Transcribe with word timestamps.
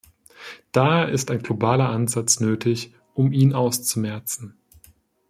Daher 0.71 1.09
ist 1.09 1.29
ein 1.29 1.43
globaler 1.43 1.89
Ansatz 1.89 2.39
nötig, 2.39 2.91
um 3.13 3.31
ihn 3.31 3.53
auszumerzen. 3.53 4.57